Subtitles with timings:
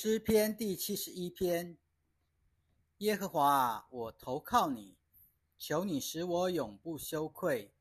[0.00, 1.76] 诗篇第七十一篇：
[2.98, 4.96] 耶和华啊，我投靠你，
[5.58, 7.74] 求你使我永不羞愧。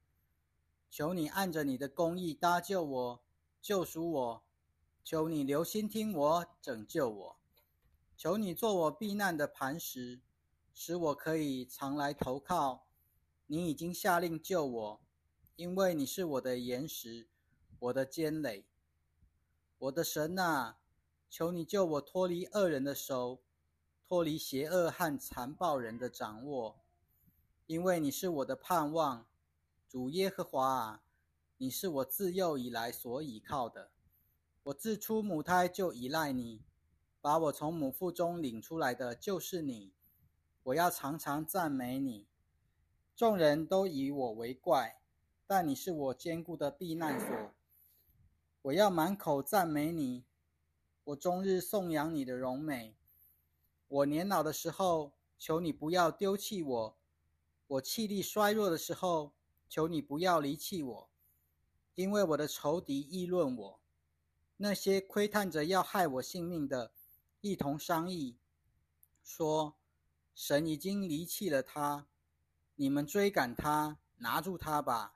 [0.89, 3.23] 求你按着你的公义搭救我，
[3.61, 4.43] 救赎我。
[5.03, 7.39] 求你留心听我，拯救我。
[8.17, 10.19] 求你做我避难的磐石，
[10.73, 12.87] 使我可以常来投靠。
[13.45, 15.01] 你已经下令救我，
[15.55, 17.27] 因为你是我的岩石，
[17.77, 18.65] 我的坚垒，
[19.77, 20.79] 我的神啊。
[21.29, 23.41] 求你救我脱离恶人的手，
[24.07, 26.79] 脱离邪恶和残暴人的掌握，
[27.65, 29.27] 因为你是我的盼望，
[29.87, 31.03] 主耶和华啊，
[31.57, 33.91] 你是我自幼以来所倚靠的。
[34.63, 36.61] 我自出母胎就依赖你，
[37.21, 39.93] 把我从母腹中领出来的就是你。
[40.63, 42.27] 我要常常赞美你。
[43.15, 45.01] 众人都以我为怪，
[45.45, 47.29] 但你是我坚固的避难所。
[48.63, 50.25] 我要满口赞美你。
[51.07, 52.97] 我终日颂扬你的荣美。
[53.87, 56.97] 我年老的时候，求你不要丢弃我；
[57.67, 59.33] 我气力衰弱的时候，
[59.69, 61.09] 求你不要离弃我。
[61.95, 63.79] 因为我的仇敌议论我，
[64.57, 66.91] 那些窥探着要害我性命的，
[67.39, 68.37] 一同商议，
[69.23, 69.77] 说：
[70.35, 72.05] 神已经离弃了他。
[72.75, 75.15] 你们追赶他，拿住他吧，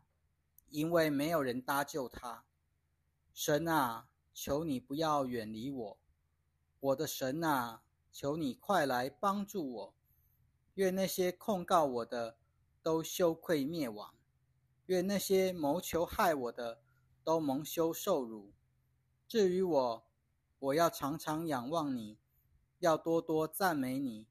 [0.70, 2.46] 因为没有人搭救他。
[3.34, 4.08] 神啊！
[4.34, 6.00] 求你不要远离我，
[6.80, 7.84] 我的神啊！
[8.12, 9.96] 求你快来帮助我。
[10.76, 12.38] 愿那些控告我的
[12.82, 14.14] 都羞愧灭亡，
[14.88, 16.82] 愿那些谋求害我的
[17.24, 18.54] 都蒙羞受辱。
[19.28, 20.08] 至于我，
[20.60, 22.18] 我要常常仰望你，
[22.80, 24.28] 要多多赞美你。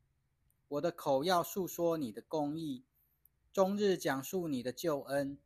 [0.68, 2.84] 我的口要述说你的公义，
[3.52, 5.38] 终日讲述你的救恩。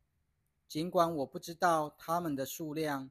[0.67, 3.09] 尽管我不知道他们的数量。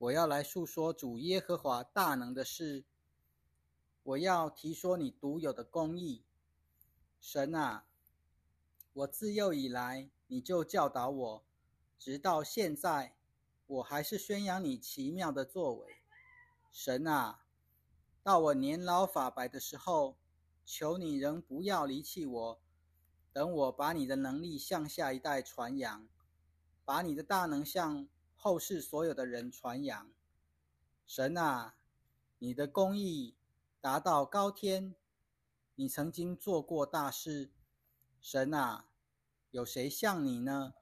[0.00, 2.86] 我要来述说主耶和华大能的事。
[4.02, 6.24] 我要提说你独有的公义，
[7.20, 7.84] 神啊！
[8.94, 11.44] 我自幼以来，你就教导我，
[11.98, 13.14] 直到现在，
[13.66, 15.96] 我还是宣扬你奇妙的作为。
[16.72, 17.44] 神啊！
[18.22, 20.16] 到我年老发白的时候，
[20.64, 22.60] 求你仍不要离弃我。
[23.34, 26.08] 等我把你的能力向下一代传扬，
[26.86, 28.08] 把你的大能向。
[28.42, 30.10] 后世所有的人传扬，
[31.06, 31.76] 神啊，
[32.38, 33.36] 你的公义
[33.82, 34.94] 达到高天，
[35.74, 37.50] 你曾经做过大事，
[38.18, 38.86] 神啊，
[39.50, 40.72] 有谁像你呢？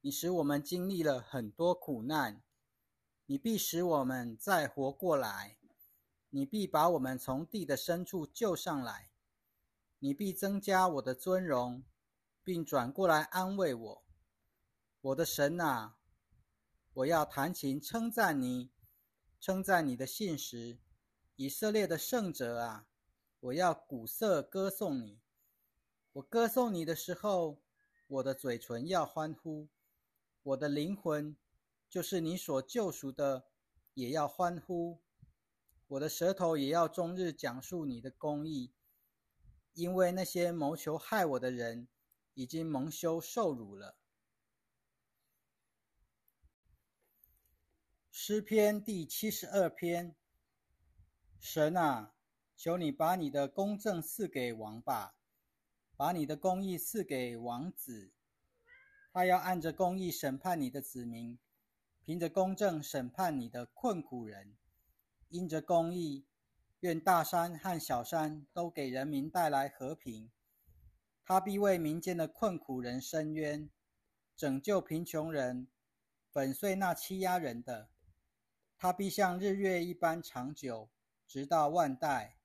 [0.00, 2.42] 你使我们经历了很多苦难，
[3.26, 5.58] 你必使我们再活过来，
[6.30, 9.10] 你必把我们从地的深处救上来，
[9.98, 11.84] 你必增加我的尊荣，
[12.42, 14.04] 并转过来安慰我，
[15.02, 15.98] 我的神啊。
[17.00, 18.70] 我要弹琴称赞你，
[19.40, 20.78] 称赞你的信实，
[21.36, 22.86] 以色列的圣者啊！
[23.40, 25.18] 我要鼓瑟歌颂你。
[26.12, 27.62] 我歌颂你的时候，
[28.06, 29.68] 我的嘴唇要欢呼，
[30.42, 31.34] 我的灵魂
[31.88, 33.46] 就是你所救赎的，
[33.94, 35.00] 也要欢呼。
[35.86, 38.74] 我的舌头也要终日讲述你的公义，
[39.72, 41.88] 因为那些谋求害我的人
[42.34, 43.96] 已经蒙羞受辱了。
[48.22, 50.14] 诗篇第七十二篇：
[51.40, 52.12] 神啊，
[52.54, 55.14] 求你把你的公正赐给王吧，
[55.96, 58.12] 把你的公义赐给王子。
[59.10, 61.38] 他要按着公义审判你的子民，
[62.04, 64.54] 凭着公正审判你的困苦人。
[65.30, 66.26] 因着公义，
[66.80, 70.30] 愿大山和小山都给人民带来和平。
[71.24, 73.70] 他必为民间的困苦人伸冤，
[74.36, 75.68] 拯救贫穷人，
[76.30, 77.88] 粉碎那欺压人的。
[78.82, 80.88] 他必像日月一般长久，
[81.26, 82.38] 直到万代。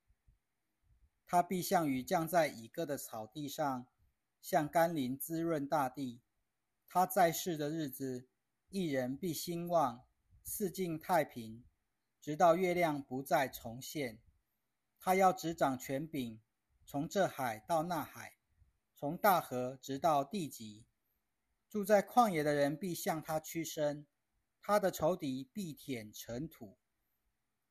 [1.25, 3.87] 他必像雨降在已割的草地上，
[4.41, 6.21] 像甘霖滋润大地。
[6.89, 8.27] 他在世的日子，
[8.67, 10.03] 一人必兴旺，
[10.43, 11.63] 四境太平，
[12.19, 14.19] 直到月亮不再重现。
[14.99, 16.41] 他要执掌权柄，
[16.85, 18.35] 从这海到那海，
[18.93, 20.85] 从大河直到地极。
[21.69, 24.05] 住在旷野的人必向他屈身。
[24.67, 26.79] 他的仇敌必舔尘土，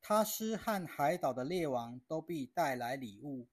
[0.00, 3.48] 他师和海岛的列王都必带来礼物，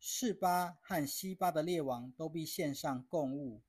[0.00, 3.62] 士巴和西巴的列王都必献上贡物，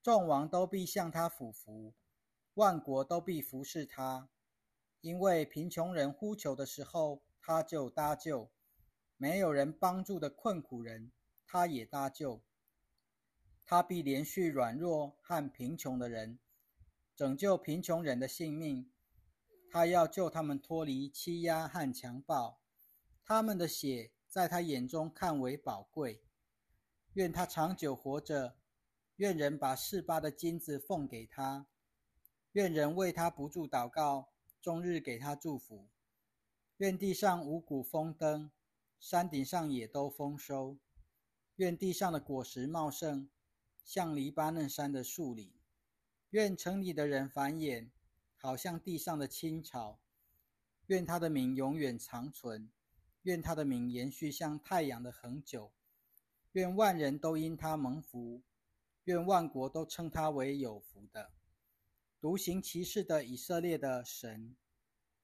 [0.00, 1.92] 众王都必向他俯伏，
[2.54, 4.28] 万国都必服侍他，
[5.00, 8.48] 因为贫穷人呼求的时候，他就搭救；
[9.16, 11.10] 没有人帮助的困苦人，
[11.44, 12.40] 他也搭救。
[13.66, 16.38] 他必连续软弱和贫穷的人。
[17.16, 18.90] 拯救贫穷人的性命，
[19.70, 22.60] 他要救他们脱离欺压和强暴，
[23.24, 26.24] 他们的血在他眼中看为宝贵。
[27.12, 28.56] 愿他长久活着，
[29.16, 31.68] 愿人把示巴的金子奉给他，
[32.50, 35.88] 愿人为他不住祷告，终日给他祝福。
[36.78, 38.50] 愿地上五谷丰登，
[38.98, 40.78] 山顶上也都丰收。
[41.54, 43.30] 愿地上的果实茂盛，
[43.84, 45.52] 像黎巴嫩山的树林。
[46.34, 47.90] 愿城里的人繁衍，
[48.34, 50.00] 好像地上的青草。
[50.86, 52.72] 愿他的名永远长存，
[53.22, 55.70] 愿他的名延续像太阳的恒久。
[56.50, 58.42] 愿万人都因他蒙福，
[59.04, 61.30] 愿万国都称他为有福的。
[62.20, 64.56] 独行其事的以色列的神。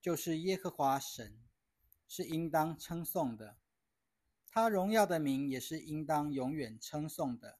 [0.00, 1.42] 就是耶和华神，
[2.06, 3.56] 是应当称颂的；
[4.48, 7.58] 他荣耀的名也是应当永远称颂的。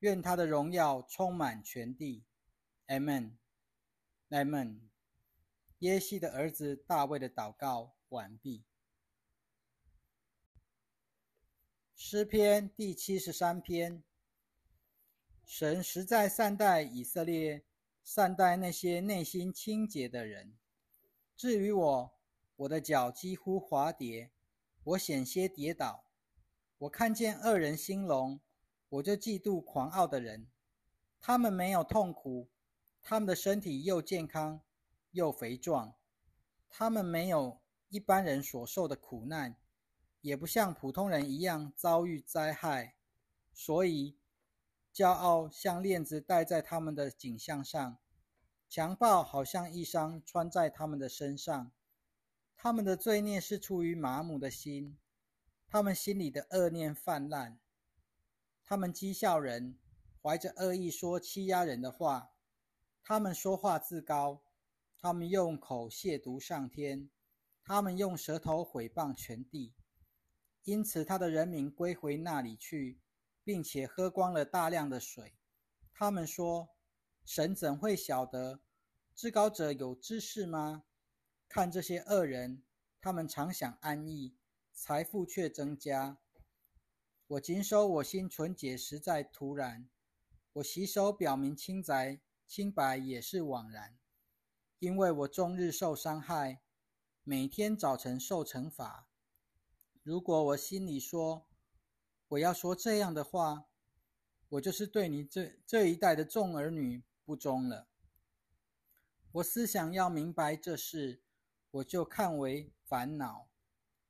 [0.00, 2.22] 愿他的荣耀充满全地。
[2.86, 4.80] Amen，Amen。
[5.78, 8.64] 耶西的儿子大卫的祷告完毕。
[11.94, 14.02] 诗篇第七十三篇：
[15.44, 17.64] 神实在善待以色列，
[18.02, 20.56] 善待那些内心清洁的人。
[21.36, 22.14] 至于我，
[22.56, 24.30] 我的脚几乎滑跌，
[24.84, 26.04] 我险些跌倒。
[26.78, 28.40] 我看见恶人兴隆，
[28.90, 30.46] 我就嫉妒狂傲的人。
[31.20, 32.50] 他们没有痛苦，
[33.04, 34.62] 他们的身体又健康
[35.12, 35.94] 又肥壮。
[36.68, 37.60] 他们没有
[37.90, 39.56] 一般人所受的苦难，
[40.22, 42.96] 也不像普通人一样遭遇灾害。
[43.52, 44.18] 所以，
[44.92, 47.98] 骄傲像链子戴在他们的颈项上。
[48.66, 51.70] 强暴好像衣裳穿在他们的身上，
[52.56, 54.98] 他们的罪孽是出于麻木的心，
[55.68, 57.58] 他们心里的恶念泛滥，
[58.64, 59.78] 他们讥笑人，
[60.20, 62.33] 怀着恶意说欺压人的话，
[63.04, 64.42] 他们说话自高，
[64.98, 67.10] 他们用口亵渎上天，
[67.62, 69.74] 他们用舌头毁谤全地，
[70.64, 72.98] 因此他的人民归回那里去，
[73.44, 75.34] 并且喝光了大量的水。
[75.92, 76.70] 他们说。
[77.26, 78.60] 神怎会晓得
[79.14, 80.84] 至高者有知识吗？
[81.48, 82.62] 看这些恶人，
[83.00, 84.36] 他们常想安逸，
[84.74, 86.18] 财富却增加。
[87.26, 89.88] 我谨守我心纯洁，实在突然；
[90.52, 93.98] 我洗手表明清白，清白也是枉然。
[94.78, 96.62] 因为我终日受伤害，
[97.22, 99.08] 每天早晨受惩罚。
[100.02, 101.46] 如果我心里说
[102.28, 103.66] 我要说这样的话，
[104.50, 107.04] 我就是对你这这一代的众儿女。
[107.26, 107.88] 不忠了。
[109.32, 111.22] 我思想要明白这事，
[111.70, 113.48] 我就看为烦恼，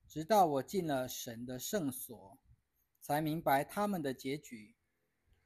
[0.08, 2.36] 直到我进了神的圣所，
[3.00, 4.75] 才明白他们的结局。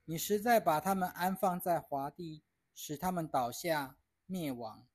[0.06, 2.42] 你实在把他们安放在华地，
[2.80, 4.86] 使他们倒下灭亡。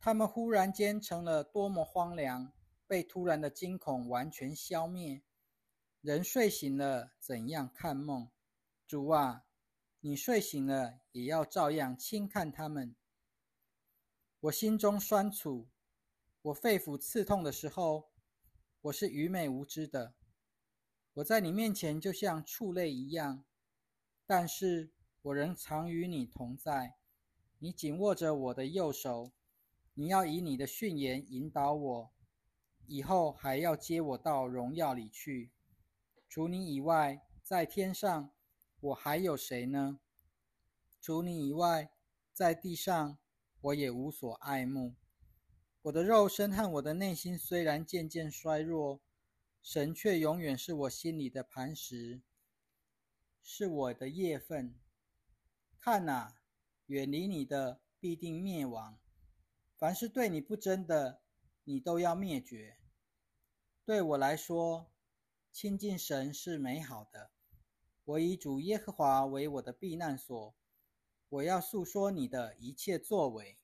[0.00, 2.52] 他们忽然间成了多么荒凉，
[2.88, 5.22] 被突然的惊恐完全消灭。
[6.00, 8.28] 人睡醒了，怎样看梦？
[8.84, 9.44] 主啊！
[10.00, 12.96] 你睡醒了，也要照样轻看他们。
[14.40, 15.68] 我心中酸楚，
[16.42, 18.10] 我肺腑刺痛的时候，
[18.80, 20.14] 我是愚昧无知的。
[21.14, 23.44] 我在你面前就像畜类一样，
[24.26, 24.90] 但是
[25.22, 26.94] 我仍常与你同在。
[27.58, 29.32] 你紧握着我的右手，
[29.94, 32.10] 你要以你的训言引导我，
[32.86, 35.50] 以后还要接我到荣耀里去。
[36.28, 38.30] 除你以外，在天上。
[38.80, 39.98] 我还有谁呢？
[41.00, 41.90] 除你以外，
[42.32, 43.18] 在地上
[43.60, 44.94] 我也无所爱慕。
[45.82, 49.00] 我的肉身和我的内心虽然渐渐衰弱，
[49.60, 52.20] 神却永远是我心里的磐石，
[53.42, 54.78] 是我的业分。
[55.80, 56.34] 看哪，
[56.86, 58.98] 远离你的必定灭亡；
[59.76, 61.22] 凡是对你不争的，
[61.64, 62.78] 你都要灭绝。
[63.84, 64.90] 对我来说，
[65.50, 67.30] 亲近神是美好的。
[68.04, 70.54] 我以主耶和华为我的避难所，
[71.28, 73.58] 我要诉说你的一切作为。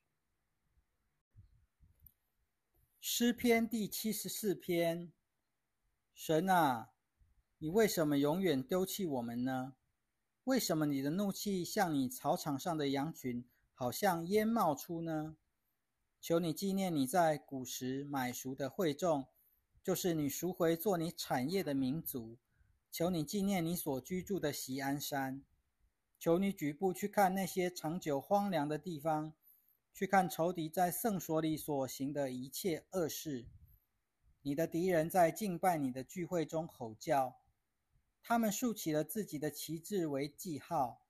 [3.00, 5.12] 诗篇第七十四篇：
[6.14, 6.92] 神啊，
[7.58, 9.76] 你为什么永远丢弃我们呢？
[10.44, 15.36] 为什么你的怒气像你草场上的羊群，好像烟冒出呢？
[16.20, 19.26] 求你纪念你在古时买赎的会众，
[19.82, 22.36] 就是你赎回做你产业的民族。
[22.90, 25.42] 求你纪念你所居住的锡安山，
[26.18, 29.32] 求你举步去看那些长久荒凉的地方，
[29.94, 33.46] 去看仇敌在圣所里所行的一切恶事。
[34.42, 37.34] 你的敌人在敬拜你的聚会中吼叫，
[38.26, 41.06] 他们竖起了自己的旗帜为记号，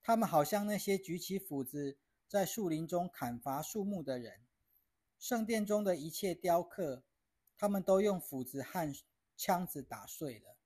[0.00, 4.46] 他们好像那些举起斧子在树林中砍伐树木的人。
[5.18, 7.02] 圣殿中的一切雕刻，
[7.56, 8.94] 他们都用斧子和
[9.36, 10.56] 枪子打碎了。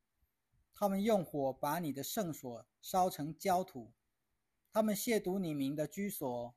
[0.75, 3.95] 他们用火把你的圣所烧成焦土。
[4.71, 6.55] 他们亵渎你名的居所。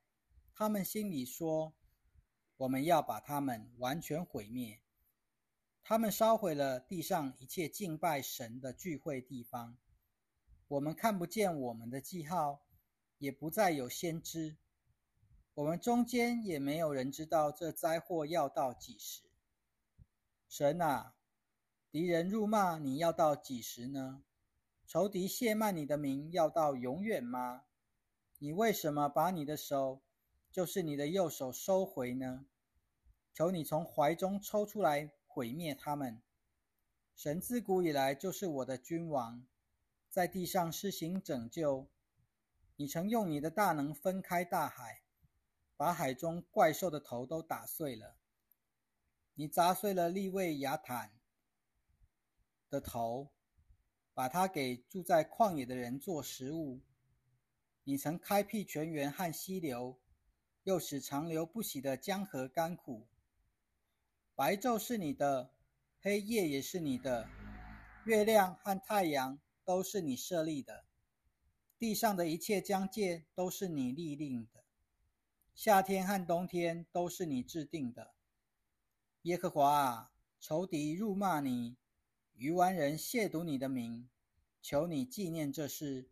[0.52, 1.74] 他们心里说
[2.58, 4.82] ：“我们要把他们完全毁灭。”
[5.88, 9.76] 他们烧毁了地上一切敬拜神的聚会地方。
[10.66, 12.66] 我们看不见我们的记号，
[13.18, 14.56] 也不再有先知。
[15.54, 19.22] 我们中间也没有人知道这灾祸要到几时。
[20.48, 21.14] 神啊，
[21.92, 24.24] 敌人辱骂你要到几时呢？
[24.88, 27.62] 仇敌亵慢你的名要到永远吗？
[28.40, 30.02] 你为什么把你的手，
[30.50, 32.44] 就是你的右手收回呢？
[33.32, 36.22] 求你从怀中抽出来毁灭他们。
[37.14, 39.46] 神自古以来就是我的君王，
[40.08, 41.90] 在地上施行拯救。
[42.76, 45.02] 你曾用你的大能分开大海。
[45.76, 48.16] 把海中怪兽的头都打碎了，
[49.34, 51.12] 你砸碎了利位亚坦
[52.70, 53.30] 的头，
[54.14, 56.80] 把它给住在旷野的人做食物。
[57.84, 60.00] 你曾开辟泉源和溪流，
[60.62, 63.06] 又使长流不息的江河干枯。
[64.36, 65.50] 白昼是你的，
[65.98, 67.26] 黑夜也是你的，
[68.04, 70.84] 月亮和太阳都是你设立的，
[71.78, 74.62] 地上的一切疆界都是你立令的。
[75.54, 78.12] 夏天和冬天都是你制定的，
[79.22, 80.12] 耶和华啊！
[80.38, 81.78] 仇敌辱骂你，
[82.34, 84.06] 愚顽人亵渎你的名，
[84.60, 86.10] 求你纪念这事，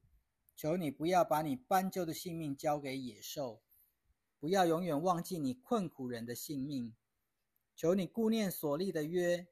[0.57, 3.61] 求你不要把你斑鸠的性命交给野兽，
[4.41, 6.95] 不要永远忘记你困苦人的性命，
[7.77, 9.47] 求你顾念所立的约，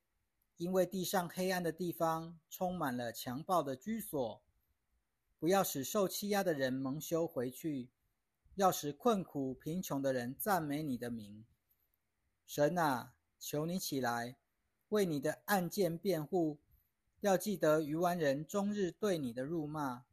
[0.56, 4.42] 因为地上黑暗的地方充满了强暴的居所，
[5.38, 7.90] 不要使受欺压的人蒙羞回去。
[8.54, 11.46] 要使困苦贫穷的人赞美你的名，
[12.46, 14.36] 神啊，求你起来，
[14.90, 16.58] 为你的案件辩护。
[17.20, 20.04] 要记得愚顽人终日对你的辱骂，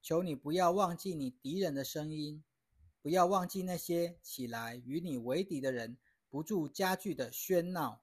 [0.00, 2.42] 求你不要忘记你敌人的声音，
[3.02, 5.98] 不要忘记那些起来与你为敌的人
[6.36, 8.02] 不住加剧的喧闹。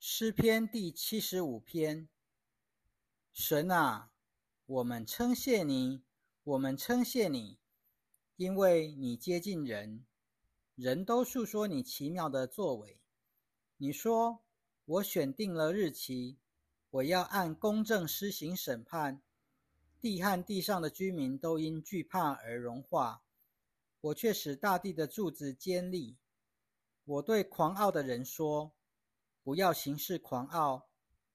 [0.00, 2.08] 诗篇第七十五篇，
[3.34, 4.10] 神啊，
[4.64, 6.02] 我们称谢你。
[6.42, 7.58] 我们称谢你，
[8.36, 10.06] 因为你接近人，
[10.74, 12.98] 人都述说你奇妙的作为。
[13.76, 14.42] 你说
[14.86, 16.38] ：“我选定了日期，
[16.88, 19.20] 我要按公正施行审判，
[20.00, 23.25] 地和地上的居民都因惧怕而融化。
[24.06, 26.16] 我却使大地的柱子坚立。
[27.04, 28.72] 我对狂傲的人说：
[29.42, 30.88] 不要行事狂傲；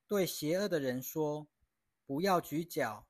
[0.08, 1.48] 对邪恶的人说：
[2.06, 3.08] 不要举脚。”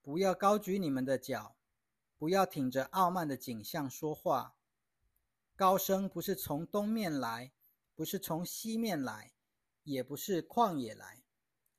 [0.00, 1.56] 不要高举你们的脚，
[2.18, 4.54] 不要挺着傲慢的景象说话。
[5.56, 7.54] 高声不是从东面来，
[7.94, 9.32] 不是从西面来，
[9.82, 11.22] 也不是旷野来，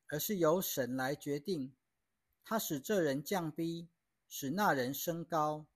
[0.08, 1.75] 而是由神来决定。
[2.44, 3.89] 他使这人降低，
[4.27, 5.67] 使那人升高。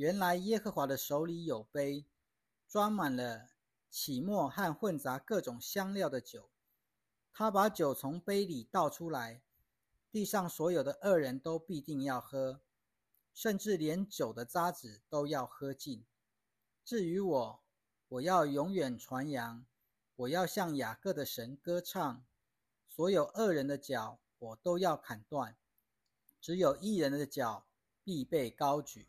[0.00, 2.06] 原来耶和华的手里有杯，
[2.66, 3.50] 装满了
[3.90, 6.48] 起沫和混杂各种香料的酒。
[7.34, 9.42] 他把酒从杯里倒出来。
[10.10, 12.62] 地上所有的恶人都必定要喝，
[13.34, 16.06] 甚至连酒的渣子都要喝尽。
[16.82, 17.62] 至于我，
[18.08, 19.66] 我要永远传扬，
[20.16, 22.24] 我要向雅各的神歌唱。
[22.88, 25.56] 所有恶人的脚，我都要砍断；
[26.40, 27.66] 只有一人的脚
[28.02, 29.06] 必被高举。